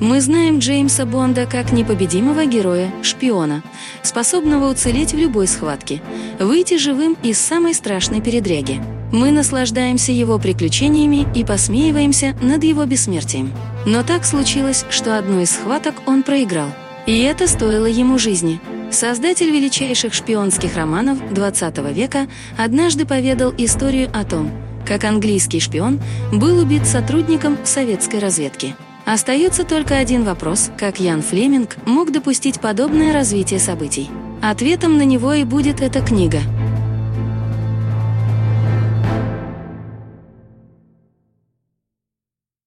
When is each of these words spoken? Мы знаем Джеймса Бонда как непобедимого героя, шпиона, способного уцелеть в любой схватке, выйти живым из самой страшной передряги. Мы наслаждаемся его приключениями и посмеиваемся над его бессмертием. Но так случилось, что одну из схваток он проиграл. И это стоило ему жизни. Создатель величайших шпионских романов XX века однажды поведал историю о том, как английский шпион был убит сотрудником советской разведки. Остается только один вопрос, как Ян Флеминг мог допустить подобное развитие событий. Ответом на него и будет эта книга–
Мы 0.00 0.20
знаем 0.20 0.60
Джеймса 0.60 1.06
Бонда 1.06 1.46
как 1.46 1.72
непобедимого 1.72 2.44
героя, 2.44 2.92
шпиона, 3.02 3.64
способного 4.02 4.70
уцелеть 4.70 5.12
в 5.12 5.18
любой 5.18 5.48
схватке, 5.48 6.00
выйти 6.38 6.78
живым 6.78 7.16
из 7.24 7.38
самой 7.38 7.74
страшной 7.74 8.20
передряги. 8.20 8.80
Мы 9.10 9.32
наслаждаемся 9.32 10.12
его 10.12 10.38
приключениями 10.38 11.26
и 11.34 11.44
посмеиваемся 11.44 12.36
над 12.40 12.62
его 12.62 12.84
бессмертием. 12.84 13.52
Но 13.86 14.04
так 14.04 14.24
случилось, 14.24 14.84
что 14.88 15.18
одну 15.18 15.40
из 15.40 15.50
схваток 15.50 15.94
он 16.06 16.22
проиграл. 16.22 16.68
И 17.06 17.18
это 17.22 17.48
стоило 17.48 17.86
ему 17.86 18.18
жизни. 18.18 18.60
Создатель 18.92 19.50
величайших 19.50 20.14
шпионских 20.14 20.76
романов 20.76 21.18
XX 21.32 21.92
века 21.92 22.28
однажды 22.56 23.04
поведал 23.04 23.52
историю 23.58 24.10
о 24.14 24.24
том, 24.24 24.52
как 24.86 25.04
английский 25.04 25.58
шпион 25.58 26.00
был 26.32 26.58
убит 26.60 26.86
сотрудником 26.86 27.58
советской 27.64 28.20
разведки. 28.20 28.76
Остается 29.08 29.64
только 29.64 29.96
один 29.96 30.22
вопрос, 30.24 30.70
как 30.76 31.00
Ян 31.00 31.22
Флеминг 31.22 31.78
мог 31.86 32.12
допустить 32.12 32.60
подобное 32.60 33.14
развитие 33.14 33.58
событий. 33.58 34.10
Ответом 34.42 34.98
на 34.98 35.02
него 35.06 35.32
и 35.32 35.44
будет 35.44 35.80
эта 35.80 36.02
книга– 36.02 36.40